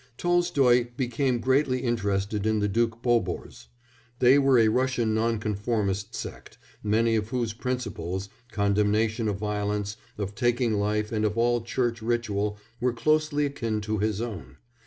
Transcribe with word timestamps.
Tolstoy 0.17 0.87
became 0.97 1.37
greatly 1.37 1.81
interested 1.81 2.47
in 2.47 2.57
the 2.57 2.67
Doukbobors: 2.67 3.67
they 4.17 4.39
were 4.39 4.57
a 4.57 4.67
Russian 4.67 5.13
Nonconformist 5.13 6.15
sect, 6.15 6.57
many 6.81 7.15
of 7.15 7.29
whose 7.29 7.53
principles 7.53 8.27
condemnation 8.51 9.27
of 9.27 9.37
violence, 9.37 9.97
of 10.17 10.33
taking 10.33 10.73
life 10.73 11.11
and 11.11 11.23
of 11.23 11.37
all 11.37 11.61
church 11.61 12.01
ritual 12.01 12.57
were 12.79 12.93
closely 12.93 13.45
akin 13.45 13.79
to 13.81 13.99
his 13.99 14.19
own. 14.21 14.57